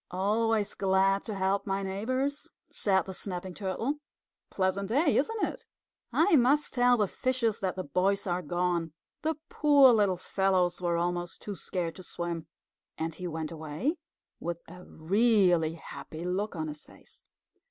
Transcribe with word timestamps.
"Always 0.09 0.73
glad 0.73 1.23
to 1.25 1.35
help 1.35 1.67
my 1.67 1.83
neighbors," 1.83 2.49
said 2.71 3.03
the 3.05 3.13
Snapping 3.13 3.53
Turtle. 3.53 3.99
"Pleasant 4.49 4.89
day, 4.89 5.15
isn't 5.15 5.43
it? 5.45 5.63
I 6.11 6.35
must 6.37 6.73
tell 6.73 6.97
the 6.97 7.07
fishes 7.07 7.59
that 7.59 7.75
the 7.75 7.83
boys 7.83 8.25
are 8.25 8.41
gone. 8.41 8.93
The 9.21 9.35
poor 9.49 9.93
little 9.93 10.17
fellows 10.17 10.81
were 10.81 10.97
almost 10.97 11.43
too 11.43 11.55
scared 11.55 11.93
to 11.97 12.03
swim." 12.03 12.47
And 12.97 13.13
he 13.13 13.27
went 13.27 13.51
away 13.51 13.99
with 14.39 14.59
a 14.67 14.83
really 14.83 15.73
happy 15.75 16.25
look 16.25 16.55
on 16.55 16.67
his 16.67 16.83
face. 16.83 17.23